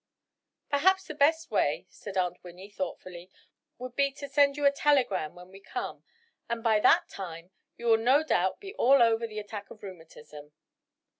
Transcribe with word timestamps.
"Perhaps 0.71 1.05
the 1.05 1.13
best 1.13 1.51
way," 1.51 1.85
said 1.87 2.17
Aunt 2.17 2.43
Winnie, 2.43 2.71
thoughtfully, 2.71 3.29
"would 3.77 3.95
be 3.95 4.11
to 4.13 4.27
send 4.27 4.57
you 4.57 4.65
a 4.65 4.71
telegram 4.71 5.35
when 5.35 5.51
to 5.51 5.59
come, 5.59 6.03
and 6.49 6.63
by 6.63 6.79
that 6.79 7.07
time, 7.07 7.51
you 7.77 7.85
will 7.85 7.97
no 7.97 8.23
doubt 8.23 8.59
be 8.59 8.73
all 8.73 9.03
over 9.03 9.27
this 9.27 9.37
attack 9.37 9.69
of 9.69 9.83
rheumatism." 9.83 10.53